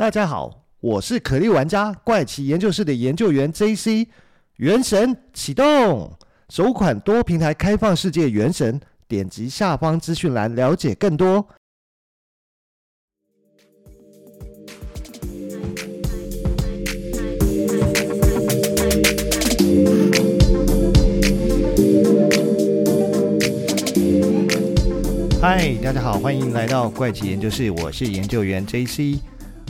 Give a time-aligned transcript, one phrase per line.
[0.00, 4.06] 大家好，我是可莉玩家怪奇研究室的研究员 JC。
[4.56, 6.10] 原神启动，
[6.48, 11.46] 首款多平台开放世界原神，点击下方资讯栏了解更多。
[25.42, 29.18] 嗨，大家好，欢迎来到怪奇研究室，我是研究员 JC。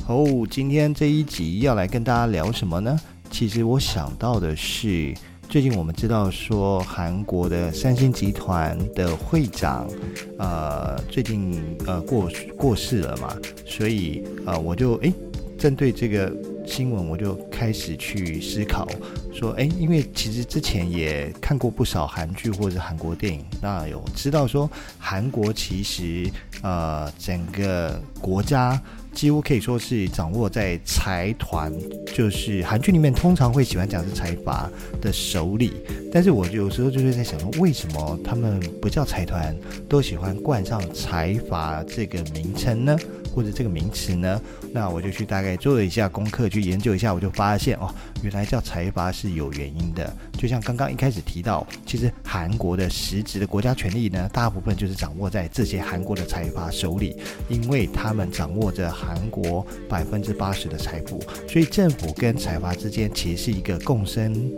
[0.07, 2.99] 哦，今天这一集要来跟大家聊什么呢？
[3.31, 5.14] 其实我想到的是，
[5.49, 9.89] 最近我们知道说韩国的三星集团的会长，
[10.36, 15.13] 呃，最近呃过过世了嘛，所以呃我就诶
[15.57, 16.32] 针对这个
[16.67, 18.89] 新闻，我就开始去思考
[19.32, 26.29] 说，诶，因为其实之前也看过不少韩剧或者韩国电影，那有知道说韩国其实
[26.63, 28.80] 呃整个国家。
[29.13, 31.73] 几乎可以说是掌握在财团，
[32.14, 35.72] 就是韩剧里面通常会喜欢讲是财阀的手里。
[36.12, 39.55] 但是我有时候就是在想说，为什么他们不叫财团，
[39.89, 42.97] 都喜欢冠上财阀这个名称呢？
[43.34, 44.41] 或者这个名词呢？
[44.73, 47.92] 那我就去大概做了一下功课，去研究一下，我就发现哦，
[48.23, 50.14] 原来叫财阀是有原因的。
[50.39, 57.17] 就像刚刚一开始提到，其实韩国的实质的国家权力呢，大部分就是掌握在这些韩国的财阀手里，
[57.48, 64.53] 因为他们掌握着韩国百分之八十的财富，所以政府跟财阀之间其实是一个共生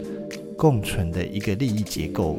[0.57, 2.39] 共存的一个利益结构。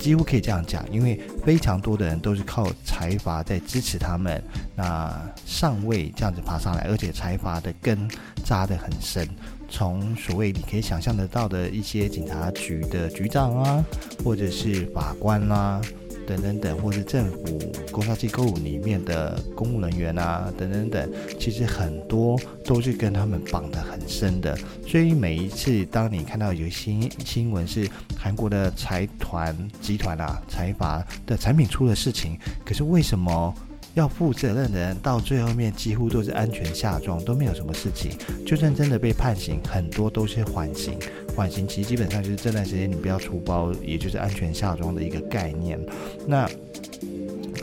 [0.00, 4.42] 几乎可以这样讲，因为非常多的人都是靠财阀在支持他们，
[4.74, 8.08] 那上位这样子爬上来，而且财阀的根
[8.42, 9.28] 扎得很深，
[9.68, 13.84] 从所谓你可以想象得到的一些警察局的局长啊，
[14.24, 15.80] 或者是法官啦、
[16.26, 17.58] 等等等，或是政府
[17.90, 24.56] 工商机构里面的公务人员啊，等等等，其实很多都是跟他们绑得很深的。
[24.86, 33.54] 所以每一次当你看到有新新闻是韩国的财团集团啊、财阀的产品出了事情，可是为什么？
[33.94, 38.12] 要负责任的人到最后面几乎都是安全下装，都没有什么事情。
[38.46, 40.98] 就算真的被判刑，很多都是缓刑。
[41.34, 45.78] 缓刑其实基本上就是这段时间你不要出包，也就是安全下装的一个概念。
[46.26, 46.48] 那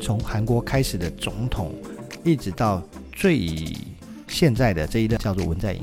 [0.02, 1.74] 从韩国开始的总统，
[2.24, 2.82] 一直到
[3.14, 3.76] 最
[4.28, 5.82] 现在的这一任叫做文在寅，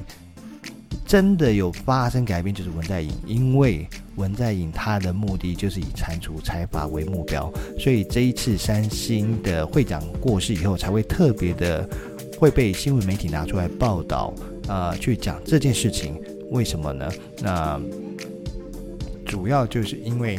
[1.07, 3.89] 真的有发生改变就是文在寅，因为。
[4.17, 11.89] 文在寅他的目的就是以铲除财阀为目标，所以这一次三星的会长过世以后，才会特别的
[12.39, 14.33] 会被新闻媒体拿出来报道，
[14.69, 16.21] 呃，去讲这件事情。
[16.51, 17.11] 为什么呢？
[17.41, 17.81] 那
[19.25, 20.39] 主要就是因为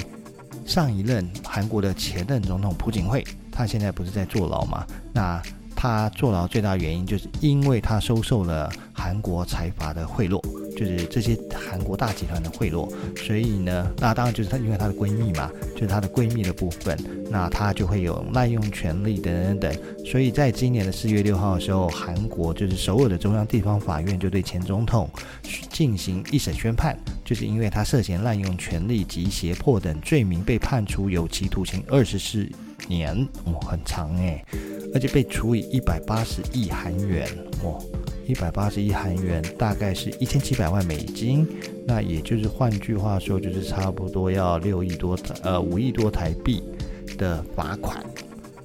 [0.65, 4.85] 上一任韩国的前任总统朴槿惠，他现在不是在坐牢吗？
[5.11, 5.41] 那
[5.75, 10.41] 他坐牢最大原因就是因为他收受了韩国财阀的贿赂。
[10.75, 16.97] 就是这些韩国大集团的贿赂，所以呢，那当然就是她，因为她的闺蜜嘛，就是她的闺蜜的部分，
[17.29, 19.75] 那她就会有滥用权力等等等。
[20.05, 25.09] 所以在今年的四月六号的时候，韩国就是首尔的中央地方法院就对前总统
[25.69, 32.47] 进行一审宣判，就是因为他涉嫌滥用权力及胁迫等罪名，被判处有期徒刑二十四
[32.87, 33.15] 年，
[33.45, 34.43] 哦，很长诶，
[34.93, 37.27] 而且被处以一百八十亿韩元，
[37.63, 37.81] 哦。
[38.27, 41.47] 一百八十亿韩元，大概是一千七百万美金，
[41.85, 46.63] 那也就是换句话说，就是差不多要六亿多台，呃，五亿多台币
[47.19, 48.03] 的罚款。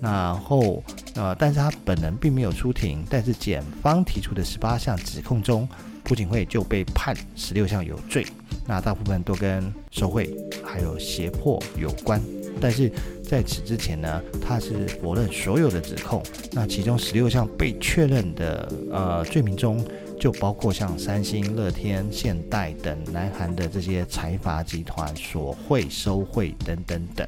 [0.00, 0.82] 然后，
[1.14, 5.69] 呃，但是他本人并没有出庭，但是检方提出的十八项指控中，
[6.04, 8.26] 朴槿惠就被判十六项有罪，
[8.66, 12.19] 那大部分都跟受贿还有胁迫有关，
[12.60, 12.91] 但是。
[13.31, 16.21] 在此之前呢，他是否认所有的指控。
[16.50, 19.87] 那其中十六项被确认的呃罪名中，
[20.19, 27.25] 就包括像三星、乐天、现代等南韩的这些财阀集团索贿、收贿等等等。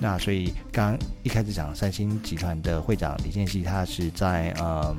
[0.00, 4.96] 那所以刚一开始讲三星集团的会长李健熙，他是在嗯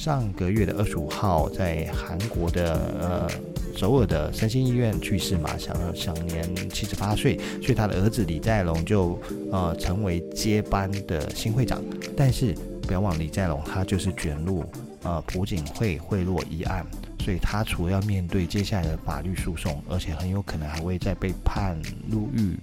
[0.00, 3.30] 上个月的二十五号在韩国的呃。
[3.76, 9.18] 首尔的三星医院去世嘛，享享年七十八岁，所以他的儿子李在龙就
[9.52, 11.80] 呃成为接班的新会长。
[12.16, 12.52] 但是
[12.82, 14.64] 不要忘李在龙他就是卷入
[15.04, 16.84] 呃朴槿惠贿赂一案，
[17.20, 21.80] 所以他除了要面对接下来的法律诉讼，而且很有可能还会再被判
[22.10, 22.58] 入狱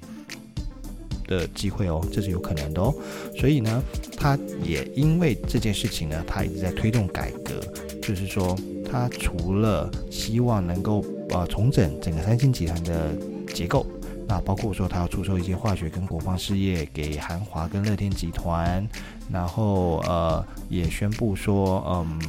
[1.27, 2.95] 的机会哦，这是有可能的哦。
[3.37, 3.83] 所以呢，
[4.15, 7.61] 他也因为这件事情呢，他一直在推动改革，
[8.01, 8.57] 就是说。
[8.89, 13.13] 他除了希望能够呃重整整个三星集团的
[13.53, 13.85] 结构，
[14.25, 18.87] 那包括说他要出售一些化学跟国防事业给韩华跟乐天集团，
[19.31, 22.19] 然后呃也宣布说嗯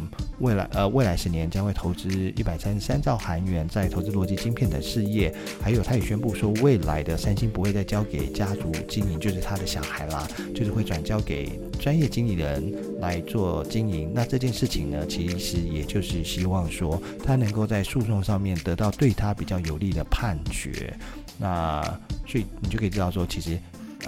[0.41, 14.13] 未来呃未来十年将会投资一百三十三兆韩元在投资逻辑晶片的事业，还有他也宣布说，未来的三星不会再交给家族经营，就是他的小孩啦，就是会转交给专业经理人来做经营。
[14.15, 20.97] 那这件事情呢，其实也就是希望说，他能够在诉讼上面得到对他比较有利的判决。
[21.37, 21.83] 那
[22.27, 23.59] 所以你就可以知道说，其实。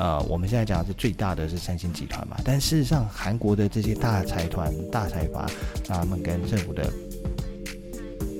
[0.00, 5.47] 呃，我们现在讲的是最大的是三星集团嘛，但事实上，韩国的这些大财团、大财阀，
[5.87, 6.91] 他们跟政府的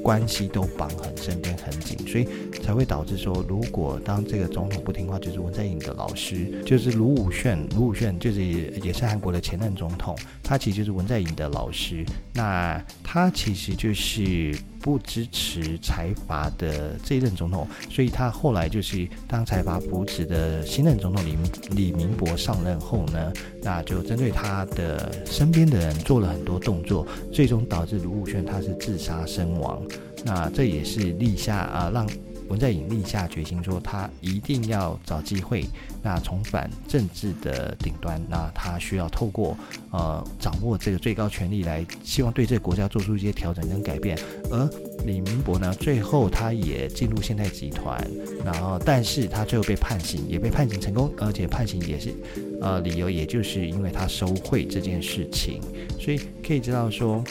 [0.03, 2.27] 关系都绑很深、跟很紧，所以
[2.62, 14.57] 才会导致说，如果当这个总统不听话，就是文在寅的老师，就是卢武铉，卢武铉就是也是韩国的前任总统，他其实就是文在寅的老师，那他其实就是。
[14.83, 21.37] 不支持财阀的这一任总统，所以他后来就是当财阀扶持的新任总统李
[21.77, 23.31] 李明博上任后呢，
[23.62, 29.83] 那就针对他的身边的人做了很多动作，最终导致卢武铉他是自杀身亡。
[30.25, 32.09] 那这也是立下啊让。
[32.50, 35.64] 文在寅立下决心，说他一定要找机会，
[36.02, 38.20] 那重返政治的顶端。
[38.29, 39.56] 那他需要透过
[39.93, 44.19] 呃掌握这个最高权力来，希望对这个国家做出一些调整跟改变。
[44.50, 44.69] 而
[45.06, 48.05] 李明博呢，最后他也进入现代集团，
[48.44, 52.12] 然后但是他最后被判刑，也被判刑成功，而且判刑也是
[52.61, 55.62] 呃理由，也就是因为他收贿这件事情。
[56.00, 57.25] 所以可以知道说。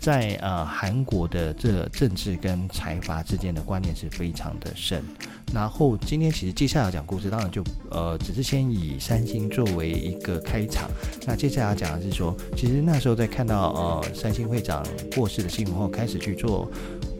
[0.00, 5.04] 在呃韩国的这政治跟财阀之间的观念是非常的深。
[5.52, 10.88] 然后今天其实接下来要讲故事，当然就呃只是先以三星作为一个开场。
[11.26, 14.82] 那接下来要讲的是说，其实那时候在看到呃三星会长
[15.14, 16.70] 过世的新闻后，开始去做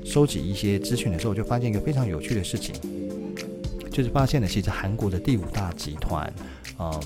[0.05, 2.75] 收集一些资讯的时候，就发现一个非常有趣的事情，
[3.91, 6.33] 就是发现了其实韩国的第五大集团，
[6.79, 7.03] 嗯，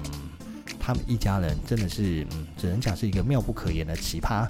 [0.79, 4.47] 他们一家人真的是嗯只能讲是一个妙不可言的奇葩。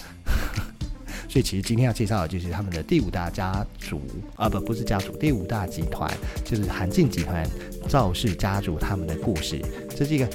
[1.34, 4.00] 所以其实今天要介绍的就是他们的第五大家族
[4.36, 6.08] 啊，不，不是家族，第五大集团
[6.44, 7.44] 就是韩进集团
[7.88, 9.60] 赵氏家族他们的故事。
[9.96, 10.28] 这是一个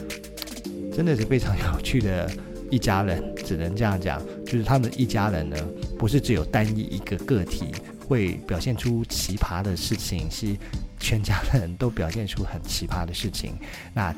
[0.94, 2.30] 真的是非常有趣的
[2.70, 5.56] 一家人，只能这样讲，就是他们一家人呢，
[5.98, 7.74] 不是只有单一一个个体
[8.06, 10.54] 会表现出奇葩的事情，是
[11.00, 13.54] 全家人都表现出很奇葩的事情。
[13.94, 14.14] 那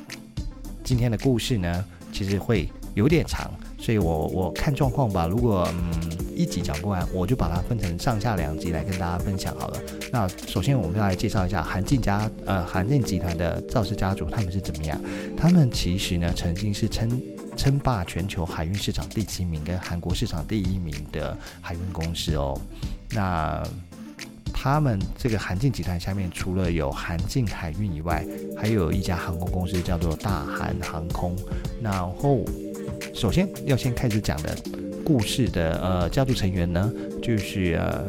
[0.83, 3.53] 今天的故事呢，其实会有点长。
[3.81, 9.79] 所以我我看状况吧，如果嗯一集讲不完，我就把它分成上下两集来跟大家分享好了。
[10.11, 14.99] 那首先我们要来介绍一下韩进家呃韩进集团的赵氏家族他们是怎么样？
[15.35, 17.21] 他们其实呢曾经是称
[17.57, 22.59] 称霸全球海运市场第七名跟韩国市场第一名的海运公司哦。
[23.09, 23.61] 那
[24.53, 28.25] 他们这个韩进集团下面除了有韩进海运以外，
[28.55, 31.35] 还有一家航空公司叫做大韩航空，
[31.81, 32.45] 然后。
[33.13, 34.55] 首先要先开始讲的
[35.03, 36.91] 故事的呃家族成员呢，
[37.21, 38.03] 就是呃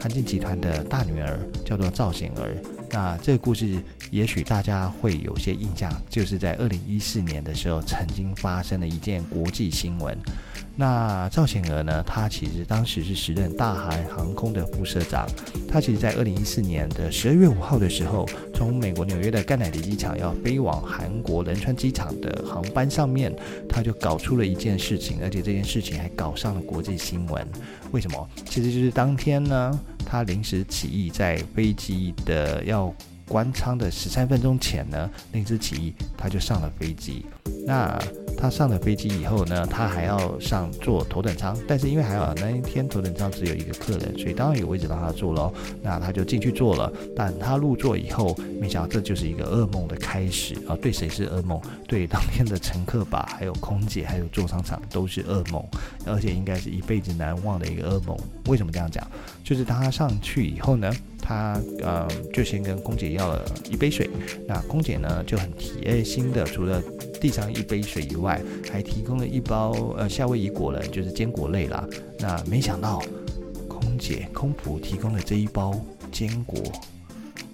[0.00, 2.56] 韩进集团的大女儿叫做赵贤儿。
[2.90, 10.16] 那这个故事也许大家会有些印象，就是在二零一四年的时候曾经发生了一件国际新闻。
[10.80, 12.04] 那赵显娥呢？
[12.06, 15.28] 他其实当时是时任大韩航空的副社长。
[15.68, 23.34] 他其实，在二零一四年的十二月五号的时候，从美国纽约的甘乃迪机场要飞往韩国仁川机场的航班上面，
[23.68, 27.44] 他就搞出了一件事情，而且这件事情还搞上了国际新闻。
[27.90, 28.30] 为什么？
[28.48, 29.76] 其实就是当天呢，
[30.06, 32.94] 他临时起意，在飞机的要
[33.26, 37.26] 关舱的十三分钟前呢，临时起意，他就上了飞机。
[37.66, 38.00] 那
[38.40, 45.52] 他上了飞机以后呢，他还要上坐头等舱，但是因为还好那一天头等舱只有一个客人，所以当然有位置让他坐喽。
[45.82, 50.78] 那他就进去坐了，但他入座以后，没想到这就是一个噩梦的开始啊！
[50.80, 51.60] 对谁是噩梦？
[51.88, 55.60] 对当天的乘客吧，还有空姐，还有座舱长都是噩梦，
[56.06, 58.16] 而且应该是一辈子难忘的一个噩梦。
[58.46, 59.04] 为什么这样讲？
[59.42, 64.08] 就是当他上去以后呢，他呃就先跟空姐要了一杯水，
[64.46, 66.82] 那空姐呢就很贴心的，除了
[67.20, 68.40] 递上一杯水以外，
[68.72, 71.86] 还提供了一包呃夏威夷果仁，就是坚果类啦。
[72.18, 73.02] 那没想到，
[73.68, 75.78] 空姐空服提供的这一包
[76.10, 76.58] 坚果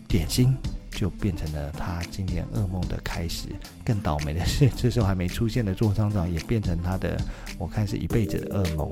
[0.07, 0.55] 点心，
[0.91, 3.49] 就变成了他今天噩梦的开始。
[3.85, 7.21] 更倒霉的是，这时候还没出现的座舱长也变成他的，
[7.59, 8.89] 我看是一辈子的噩梦。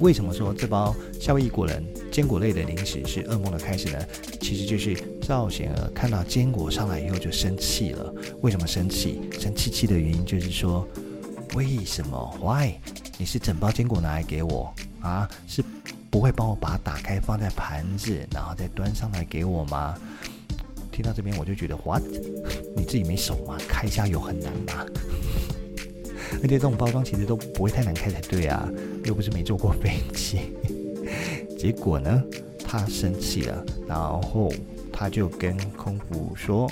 [0.00, 3.98] 为什么说这包夏威夷果仁坚果类的零食是噩梦的开始呢？
[4.40, 8.12] 其实就是赵贤儿看到坚果上来以后就生气了。
[8.42, 9.20] 为什么生气？
[9.38, 10.86] 生气气的原因就是说，
[11.54, 12.74] 为什么？Why？
[13.16, 15.28] 你是整包坚果拿来给我啊？
[15.46, 15.62] 是
[16.10, 19.96] 不会帮我把它打开放在盘子，然后再端上来给我吗？
[20.90, 22.02] 听到这边我就觉得，What？
[22.76, 23.56] 你自己没手吗？
[23.68, 24.84] 开一下有很难吗？
[26.42, 28.68] 而且这种包装其实都不会太难开才对啊，
[29.04, 30.40] 又不是没坐过飞机。
[31.60, 32.24] 结果呢，
[32.66, 34.50] 他生气了，然后
[34.90, 36.66] 他就跟空服说：“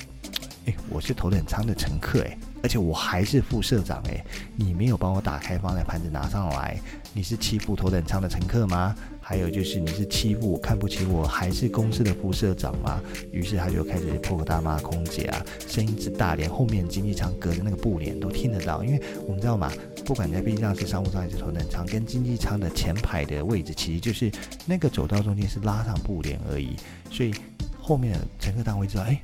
[0.65, 4.25] 哎，我是头等舱的乘客，哎。”而且我还是副社长诶，
[4.57, 6.81] 你没有帮我打开，放在盘子拿上来，
[7.13, 8.95] 你是欺负头等舱的乘客吗？
[9.29, 12.99] 还有就是你是欺负我，看不起我，还是公司的副社长吗？
[13.31, 18.83] 于是他就开始破口大骂空姐啊，声音之大，连后面经济舱隔着那个布帘都听得到。
[18.83, 19.71] 因为我们知道嘛，
[20.03, 24.33] 不管在飞机上是商务舱还是头等舱，跟经济舱的前排的位置，其实就是
[24.65, 26.75] 那个走道中间是拉上布帘而已，
[27.11, 27.35] 所以
[27.79, 29.21] 后面的乘客当然会知道，哎。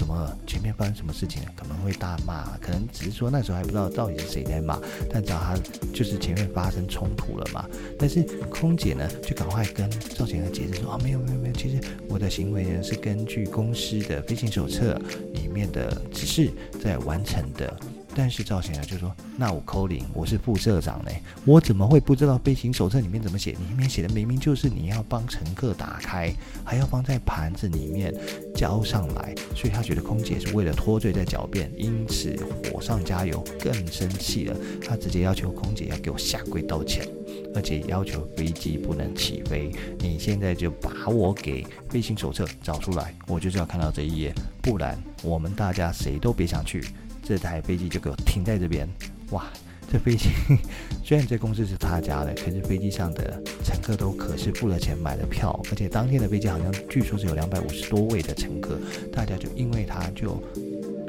[0.00, 0.34] 什么？
[0.46, 1.42] 前面发生什么事情？
[1.54, 4.78] 可能会大骂，可能只是说那时候还不知道到底是谁在骂，
[5.12, 5.54] 但只要他
[5.92, 7.68] 就是前面发生冲突了嘛。
[7.98, 11.78] 但是空姐呢，就赶快跟赵贤和解释说啊，没有没有没有，其实
[12.08, 14.98] 我的行为呢是根据公司的飞行手册
[15.34, 16.50] 里面的指示
[16.82, 17.76] 在完成的。
[18.14, 23.52] 但是赵贤啊就说：“那我扣零，我是副社长嘞，我怎么会不知道飞行手册里面怎么写？
[23.52, 28.12] 里面写的明明就是你要帮乘客打开，还要放在盘子里面
[28.54, 29.34] 交上来。
[29.54, 34.56] 所以他觉得空姐是为了脱罪在狡辩，因此火上加油，更生气了。
[34.84, 37.06] 他直接要求空姐要给我下跪道歉，
[37.54, 39.70] 而且要求飞机不能起飞。
[40.00, 46.84] 你现在就把我给飞行手册找出来，我就是要看到这一页，不然我们大家谁都别想去。”
[47.30, 48.88] 这台飞机就给我停在这边，
[49.30, 49.44] 哇！
[49.88, 50.30] 这飞机
[51.04, 58.76] 虽然这公司是他家的，可是飞机上的乘客都可是付了钱买的票，而且当天的飞机好像据说是有两百五十多位的乘客，
[59.12, 60.42] 大家就因为他就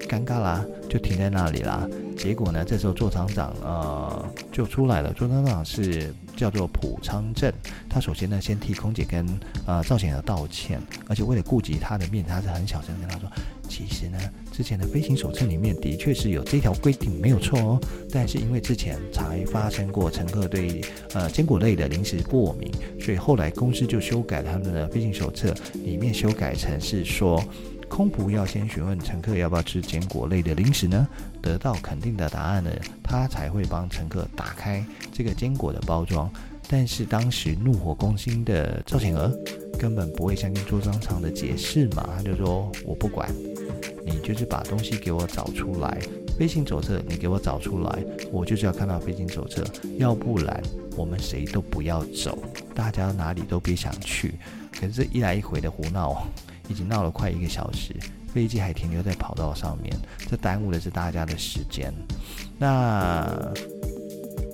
[0.07, 1.87] 尴尬啦，就停在那里啦。
[2.15, 7.51] 结果呢，这时候座舱长呃就出来了，座舱长是叫做浦昌镇，
[7.89, 9.27] 他首先呢先替空姐跟
[9.65, 13.27] 呃赵显儿道歉，而且为了顾及他的面，他是很小声跟他说。
[13.71, 14.19] 其实呢，
[14.51, 17.79] 之前的飞行手册里面的确是有这条规定，没有错哦。
[18.11, 20.81] 但是因为之前才发生过乘客对
[21.13, 27.41] 呃坚果类的零食过敏，所以后来公司就修改他们的飞行手册，里面修改成是说，
[27.87, 31.07] 空服要先询问乘客要不要吃坚果类的零食呢，
[31.41, 32.69] 得到肯定的答案呢，
[33.01, 36.29] 他才会帮乘客打开这个坚果的包装。
[36.67, 39.29] 但是当时怒火攻心的赵显娥
[39.77, 43.29] 根本不会相信座舱长的解释嘛，他就说我不管。
[44.05, 45.99] 你就是把东西给我找出来，
[46.37, 49.63] 飞行手册你给我找出来，我就是要看到飞行手册，
[49.97, 50.61] 要不然
[50.95, 52.37] 我们谁都不要走，
[52.73, 54.35] 大家哪里都别想去。
[54.73, 56.25] 可是这一来一回的胡闹，
[56.69, 57.93] 已经闹了快一个小时，
[58.33, 59.95] 飞机还停留在跑道上面，
[60.29, 61.93] 这耽误的是大家的时间。
[62.57, 63.51] 那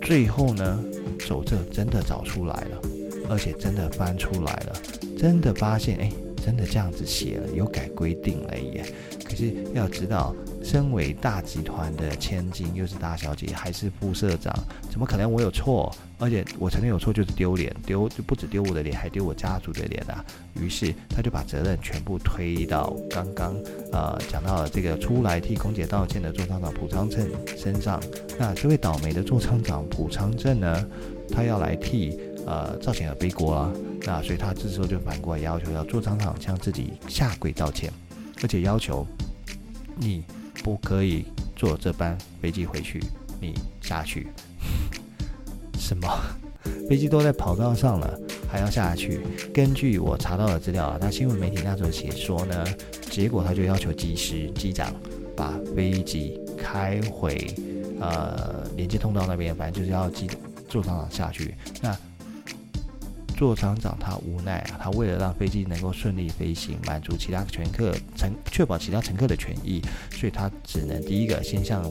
[0.01, 0.79] 最后呢，
[1.19, 2.81] 手册真的找出来了，
[3.29, 4.73] 而且真的翻出来了，
[5.17, 6.11] 真的发现，哎，
[6.43, 8.85] 真的这样子写了，有改规定了耶。
[9.27, 14.53] 可是要知道，身为大集团的千金，又是大小姐，还是副社长，
[14.89, 15.93] 怎么可能我有错？
[16.17, 20.23] 而且我承认有错就是丢脸，丢就不止丢我的脸，还丢我家族的脸啊！
[20.59, 23.55] 于是他就把责任全部推到刚刚
[23.91, 28.01] 呃讲到了这个出来替空姐道歉的座舱长朴昌正身上。
[28.39, 30.87] 那这位倒霉的座舱长朴昌正呢，
[31.29, 32.17] 他要来替
[32.47, 33.71] 呃赵显儿背锅啊！
[34.03, 37.91] 那所以他这时候就反过来要求要座舱长向自己下跪道歉。
[38.41, 39.05] 而且要求
[39.95, 40.23] 你
[40.63, 41.25] 不可以
[41.55, 43.01] 坐这班飞机回去，
[43.39, 44.27] 你下去。
[45.79, 46.07] 什么？
[46.89, 48.19] 飞机都在跑道上了，
[48.51, 49.21] 还要下去？
[49.53, 52.65] 根据我查到的资料啊，那新闻媒体那时候写说呢，
[53.09, 54.93] 结果他就要求机师、机长
[55.35, 57.53] 把飞机开回
[57.99, 60.29] 呃连接通道那边，反正就是要机
[60.67, 61.55] 座舱长下去。
[61.81, 61.97] 那
[63.37, 69.79] 座舱长他无奈啊，他为了让飞机能够顺利飞行，满足其他乘客乘确保其他乘客的权益，
[70.11, 71.83] 所以他只能第一个先向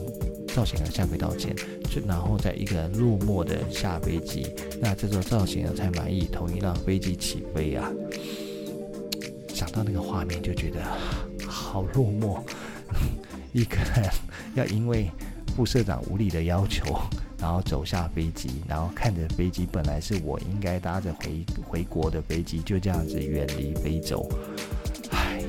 [0.53, 1.55] 赵显儿下跪道歉，
[1.89, 4.45] 就然后再一个人落寞的下飞机。
[4.81, 7.89] 那这时候赵显儿才满意，同意让飞机起飞啊。
[9.55, 10.83] 想到那个画面就觉得
[11.47, 12.41] 好落寞，
[13.53, 14.09] 一个人
[14.55, 15.09] 要因为
[15.55, 16.99] 副社长无理的要求。
[17.39, 24.27] 然后走下飞机，然后看着飞机，本来是我应该搭着回回国的飞机，就这样子远离飞走，
[25.11, 25.41] 唉，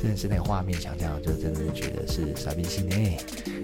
[0.00, 2.96] 真的是那个画面想象，就真的觉得是傻逼心呢。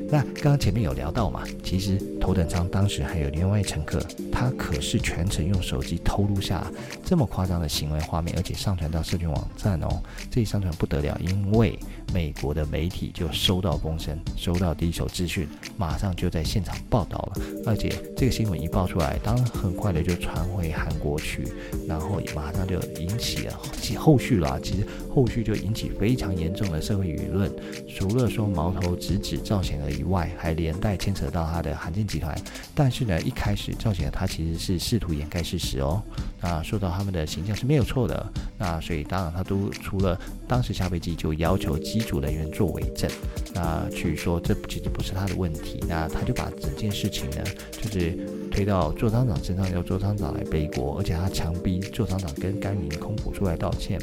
[0.09, 4.01] 那刚刚前面有聊到嘛，其实头等舱当时还有另外乘客，
[4.41, 6.67] 他可是全程用手机偷录下
[7.05, 10.01] 这么夸张的行为画面，而且上传到社群网站哦。
[10.31, 11.79] 这一上传不得了，因为
[12.11, 17.43] 美国的媒体就收到风声，收到第一手资讯，马上就在现场报道了。
[17.67, 21.47] 而且这个新闻一爆出来，当然很快的就传回韩国去，
[21.87, 24.59] 然后马上就引起了其后续了。
[24.63, 27.53] 其实后续就引起非常严重的社会舆论，
[27.95, 32.35] 除了说矛头直指赵显儿以外，还连带牵扯到他的韩进集团。
[32.75, 36.01] 但是呢，一开始赵显儿他其实是试图掩盖事实哦，
[36.41, 43.11] 那说到他们的形象是没有错的，那所以当然他都除了当时下飞机就要求机组人员做伪证，
[43.53, 47.39] 那去说这其实不是他的问题，那他就把整件事情呢，
[47.73, 48.17] 就是
[48.51, 54.01] 推到座舱长身上，要座舱长来背锅，而且他强逼座舱长跟该名空服出来道歉，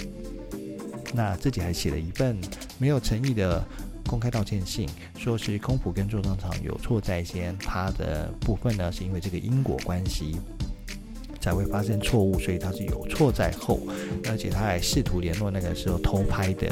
[1.14, 2.38] 那自己还写了一份
[2.78, 3.66] 没有诚意的。
[4.08, 10.38] 公开道歉信，说是空普跟座舱长有错在先，他的部分呢是因为这个因果关系。
[11.48, 13.80] 才会发生错误，所以他是有错在后，
[14.30, 16.68] 而且他还试图联络那个时候偷拍的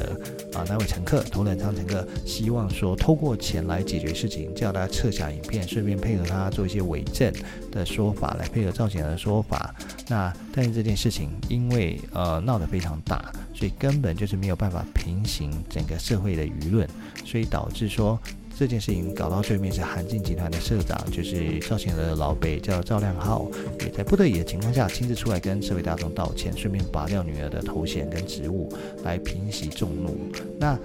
[0.53, 7.33] 啊那位乘客，头等舱乘客，希望说透过钱来解决事情，叫他撤下影片，顺便配合他做一些伪证
[7.71, 9.73] 的说法来配合赵显的说法。
[10.09, 13.31] 那但是这件事情因为呃闹得非常大。
[13.57, 16.85] 所以根本就是没有办法平息整个社会的舆论，
[17.23, 18.19] 所以导致说
[18.57, 28.71] 这件事情搞到最面是韩进集团的社长，就是赵显儿的老辈叫赵亮浩，也在不得已的情况下亲自出来跟社会大众道歉，顺便拔掉女儿的头衔跟职务
[29.03, 30.17] 来平息众怒。
[30.57, 30.79] 那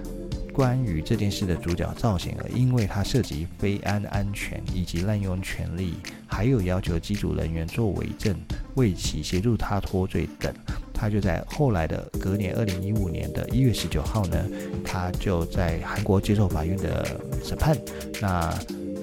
[0.51, 5.93] 关于这件事的主角赵显儿，因为他涉及非安安全以及滥用权力，
[6.27, 8.35] 还有要求机组人员做伪证，
[8.75, 10.53] 为其协助他脱罪等。
[11.01, 14.37] 他就在后来的隔年，二零一五年的一月十九号呢，
[14.85, 17.75] 他就在韩国接受法院的审判。
[18.21, 18.55] 那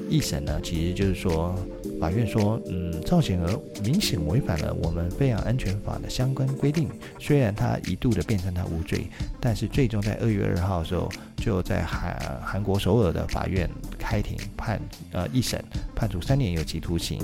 [0.08, 1.52] 一审呢，其实就是说，
[2.00, 6.88] 法院说，嗯，赵显娥明显违反了我们飞航安全法的相关规定。
[7.18, 9.08] 虽然他一度的辩称他无罪，
[9.40, 15.60] 但是最终在二月二号的时候，就在韩韩国首尔的法院开庭判，呃，一审
[15.96, 17.18] 判处三年有期徒刑。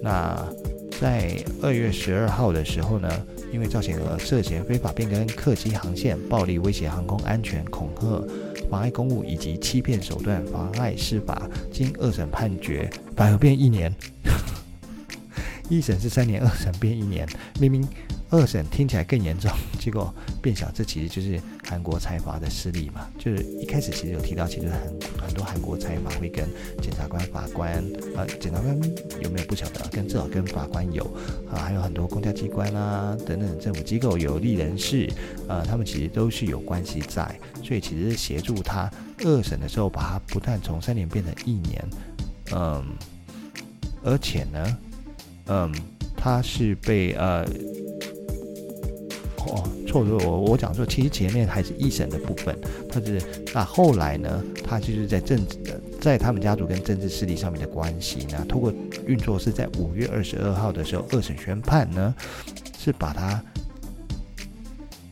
[0.00, 0.46] 那
[1.00, 3.08] 在二月十二号的时候呢，
[3.52, 8.26] 因为赵显娥涉嫌非法变更客机航线、暴力威胁航空安全、恐吓、
[8.70, 13.94] 妨碍公务以及欺骗手段妨碍司法，经二审判决，反而变一年。
[15.68, 17.28] 一审是三年，二审变一年，
[17.60, 17.86] 明明。
[18.28, 23.06] 二审听起来更严重，结果变小，这其实就是韩国财阀的势力嘛。
[23.16, 24.80] 就是一开始其实有提到，其实很
[25.26, 26.44] 很多韩国财阀会跟
[26.82, 27.72] 检察官、法官，
[28.16, 28.76] 呃，检察官
[29.22, 31.04] 有没有不晓得，跟至少跟法官有
[31.48, 35.08] 啊，还有很多公家机关啊等等政府机构有利人士，
[35.48, 41.84] 呃，他们其实都是有关系在，所以其实协助他二审的时候，把他不但从三年变成一年，
[42.52, 42.84] 嗯，
[44.02, 44.78] 而且呢，
[45.46, 45.72] 嗯，
[46.16, 47.46] 他是被呃。
[49.46, 52.56] 哦，错错，我我讲说，其实前面还是一审的部分，
[52.88, 53.20] 他是
[53.54, 58.72] 那后来呢，他就是在政治的，在他们家族跟政治势力上面的关系呢，通过
[59.06, 62.14] 运作是在五月二十二号的时候，二审宣判呢，
[62.78, 63.42] 是把他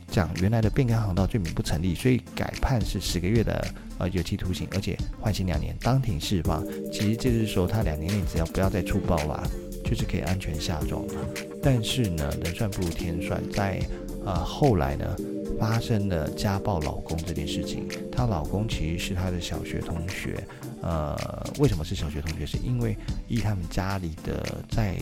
[0.07, 3.67] 讲原来的变更航道罪名不成立，所以改判是十个月的
[3.97, 6.65] 呃有期徒刑，而且缓刑两年，当庭释放。
[6.91, 9.45] 其实就是说，他两年内只要不要再出包了，
[9.83, 11.13] 就是可以安全下庄了。
[11.61, 13.81] 但是呢，人算不如天算，在
[14.25, 15.15] 呃，后来呢，
[15.59, 17.87] 发生了家暴老公这件事情。
[18.11, 20.43] 她老公其实是她的小学同学。
[20.81, 21.15] 呃，
[21.59, 22.45] 为什么是小学同学？
[22.45, 22.95] 是因为
[23.27, 24.95] 以他们家里的在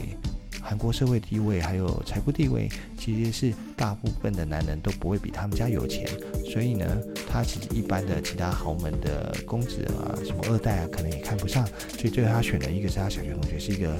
[0.61, 6.07] 韩国社会地位还有财富地位，其实是大部分的男人都不会比他们家有钱。
[6.45, 6.85] 所以呢，
[7.29, 11.65] 他其实一般的其他豪门的公子啊，什么二代啊，可能也看不上。
[11.65, 13.93] 所以最后他选了一个是他小学同学，是一个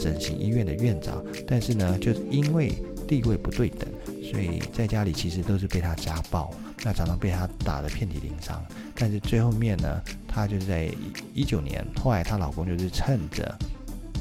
[0.00, 1.22] 整形医院的院长。
[1.46, 2.72] 但是呢，就因为
[3.08, 3.88] 地位不对等。
[4.30, 6.52] 所以在家里其实都是被他家暴，
[6.84, 8.62] 那常常被他打得遍体鳞伤。
[8.94, 10.90] 但是最后面呢，她就是在
[11.32, 13.58] 一九年，后来她老公就是趁着，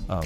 [0.07, 0.23] 嗯，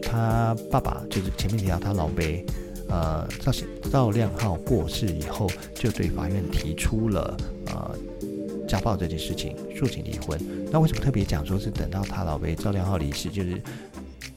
[0.00, 2.46] 她爸爸就是前面提到她老辈，
[2.88, 3.52] 呃，赵
[3.90, 7.36] 赵亮浩过世以后，就对法院提出了
[7.66, 7.98] 呃
[8.68, 10.40] 家暴这件事情，诉请离婚。
[10.70, 13.60] 那为什么特别讲说是等到她老辈赵亮浩离世，就是？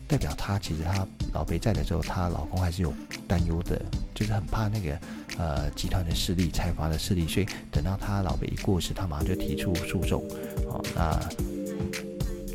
[0.07, 2.93] 代表她其实她老贝在的时候，她老公还是有
[3.27, 3.81] 担忧的，
[4.13, 4.99] 就是很怕那个
[5.37, 10.23] 呃集团的势力、财阀的势力，所以等到她老贝一过世，她马上就提出诉讼，
[10.67, 11.19] 哦，那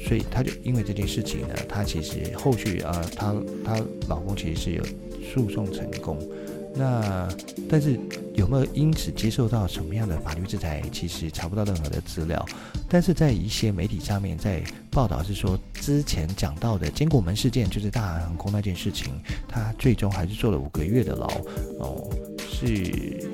[0.06, 3.34] 所以她就因为这件事情呢，她其实后续啊，她
[3.64, 4.84] 她老公其实是有
[5.34, 6.18] 诉讼成功，
[6.74, 7.28] 那
[7.68, 7.98] 但是
[8.34, 10.82] 有没有因此接受到什么样的法律制裁？
[10.92, 12.44] 其实查不到任何的资料。
[12.88, 19.12] 但是在一些媒体上面在报道是说，之前讲到的坚果门事件，就是大韩航空那件事情，
[19.48, 21.26] 他最终还是坐了五个月的牢。
[21.80, 22.08] 哦，
[22.50, 22.66] 是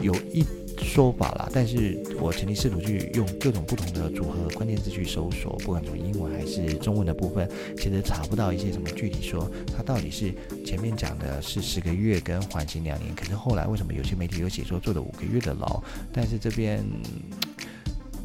[0.01, 0.45] 有一。
[0.79, 10.33] 说法啦，但是我曾经试图去用各种不同的组合关键字去搜索，不管从英文还是中文的部分，其实查不到一些什么具体说他到底是
[10.65, 15.83] 前面讲的是十个月跟缓刑两年，可是后来为什么有些媒体有写说坐了五个月的牢？
[16.13, 16.85] 但是这边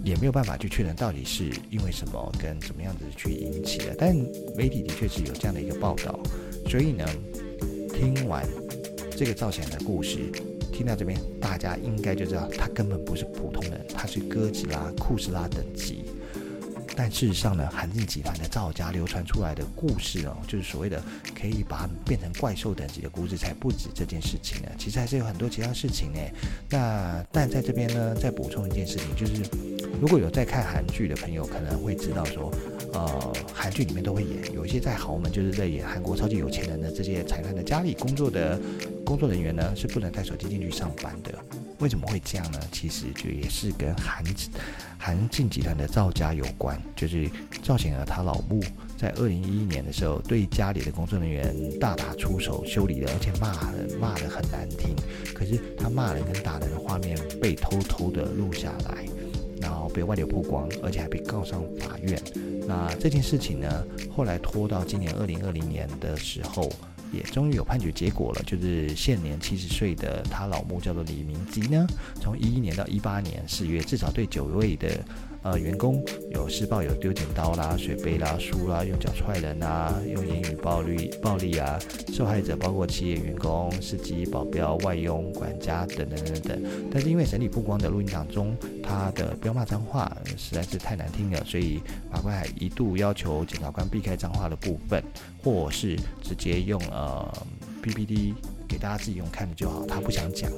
[0.03, 4.15] 也没有办法去确认到底是因为什么跟怎么样子去引起的，但
[4.55, 6.19] 媒体的确是有这样的一个报道，
[6.67, 7.05] 所以呢，
[7.93, 8.47] 听完
[9.15, 10.31] 这个赵显的故事。
[10.79, 16.05] 听到这边，大家应该就知道他根本不是普通人，他是哥吉拉、库斯拉等级。
[16.95, 21.03] 但事实上呢，韩进集团的造假流传出来的故事哦，就是所谓的
[21.37, 24.69] 可以把他们变成怪兽等级的故事，才不止这件事情呢。
[24.77, 26.19] 其实还是有很多其他事情呢。
[26.69, 29.43] 那但在这边呢，再补充一件事情，就是
[29.99, 32.49] 如果有在看韩剧的朋友，可能会知道说，
[32.93, 38.57] 呃，韩剧里面都会演有一些在豪门，就是在演韩国超级有钱人的这些财团的家里工作的。
[39.09, 41.33] 工作人员呢是不能带手机进去上班的，
[41.79, 42.59] 为什么会这样呢？
[42.71, 44.23] 其实就也是跟韩
[44.99, 46.79] 韩进集团的赵家有关。
[46.95, 47.27] 就是
[47.63, 48.63] 赵显儿他老母
[48.95, 54.95] 在二零一一年的时候，对家里的工作人员大打出手，修理了，而且骂人骂得很难听。
[55.33, 59.07] 可是他骂人跟打人的画面被偷偷的录下来，
[59.59, 62.21] 然后被外流曝光，而且还被告上法院。
[62.67, 63.83] 那这件事情呢，
[64.15, 66.71] 后来拖到今年二零二零年的时候。
[67.11, 71.87] 也终于有判决结果了，就是现年七十岁的他老母叫做李明基呢，
[72.21, 75.03] 从一一年到一八年四月，至少对九位的。
[75.41, 81.79] 呃，员工有施暴，有丢剪刀啦、水杯啦、书啦，用脚踹人啊，用言语暴力暴力啊。
[82.13, 86.61] 受害者包括企业员工、司机、保镖、外佣、管家等等等等。
[86.91, 91.79] 但是因为审理曝光的录音档中，他的飙骂脏话实在是太难听了，所以
[92.11, 95.01] 法官还一度要求检察官避开脏话的部分，
[95.41, 97.31] 或是直接用呃
[97.81, 98.33] PPT
[98.69, 99.85] 给大家自己用看的就好。
[99.87, 100.49] 他不想讲。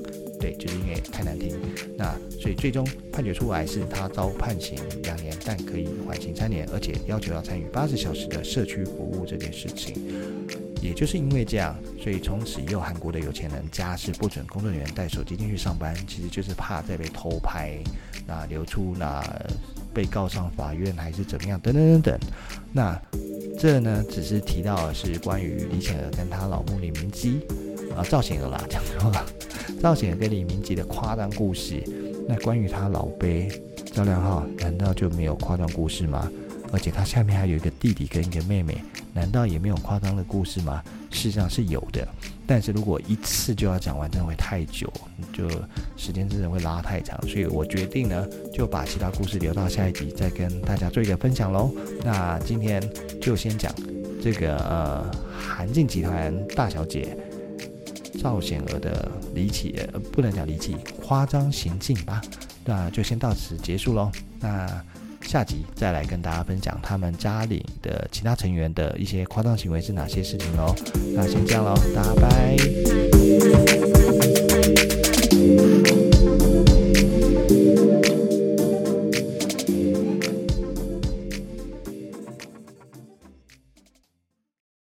[0.41, 1.55] 对，就是因为太难听，
[1.95, 9.95] 那所以最终判决出来是他遭判刑两年，但可以缓刑三年，而且要求要参与八十小时的社区服务这件事情。
[10.81, 17.77] 也就是因为这样，所以从此以后韩国的有钱人家是不准工作人员带手机进去上班，其实就是怕再被偷拍，
[18.25, 19.23] 那流出那
[19.93, 22.19] 被告上法院还是怎么样等等等等。
[22.73, 22.99] 那
[23.59, 27.41] 这呢，只是提到的是关于李显儿跟他老公李明基
[27.95, 29.25] 啊赵显儿啦， 讲错了。
[29.81, 31.83] 赵显儿跟李明基的夸张故事，
[32.27, 33.49] 那关于他老辈
[33.93, 36.29] 赵亮浩，难道就没有夸张故事吗？
[36.73, 38.77] 而且他下面还有一个弟弟跟一个妹妹，
[39.13, 40.81] 难道也没有夸张的故事吗？
[41.09, 42.07] 事实上是有的，
[42.47, 44.89] 但是如果一次就要讲完，真的会太久，
[45.33, 45.49] 就
[45.97, 51.71] 时间真的会拉太长，所以我决定呢，就把其他故事留到下一集再跟大家做一个分享喽。
[52.05, 52.81] 那今天
[53.19, 53.73] 就先讲
[54.21, 57.17] 这个呃韩进集团大小姐。
[58.21, 59.75] 赵显娥的离奇，
[60.11, 62.21] 不能讲离奇，夸张行径吧。
[62.63, 64.11] 那就先到此结束喽。
[64.39, 64.67] 那
[65.21, 70.75] 下集再来跟大家分享他们家里的其他成员的一些夸张行为是哪些事情喽。
[71.15, 74.10] 那先这样喽，大家拜。